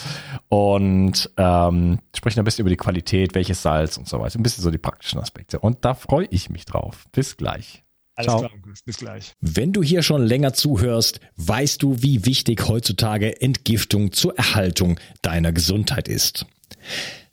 [0.47, 4.39] Und ähm, sprechen ein bisschen über die Qualität, welches Salz und so weiter.
[4.39, 5.59] Ein bisschen so die praktischen Aspekte.
[5.59, 7.05] Und da freue ich mich drauf.
[7.11, 7.83] Bis gleich.
[8.15, 8.39] Alles Ciao.
[8.39, 8.51] klar,
[8.85, 9.35] bis gleich.
[9.39, 15.51] Wenn du hier schon länger zuhörst, weißt du, wie wichtig heutzutage Entgiftung zur Erhaltung deiner
[15.51, 16.45] Gesundheit ist.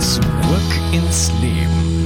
[0.00, 2.03] Zurück ins Leben.